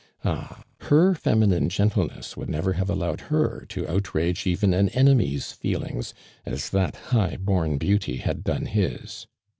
[0.25, 0.63] Ah!
[0.89, 6.71] her feminine gentleness would never have allowed her to outrage even an enemy's feelings as
[6.71, 9.27] that high bom beauty had done his.